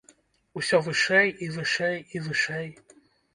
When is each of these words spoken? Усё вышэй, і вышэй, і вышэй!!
Усё 0.61 0.79
вышэй, 0.87 1.27
і 1.49 1.51
вышэй, 1.59 1.97
і 2.17 2.23
вышэй!! 2.29 2.67